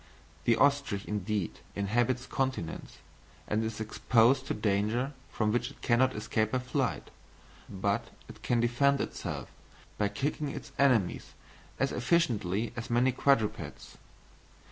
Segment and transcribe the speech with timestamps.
[0.45, 2.97] The ostrich indeed inhabits continents,
[3.47, 7.11] and is exposed to danger from which it cannot escape by flight,
[7.69, 9.49] but it can defend itself,
[9.99, 11.33] by kicking its enemies,
[11.79, 13.97] as efficiently as many quadrupeds.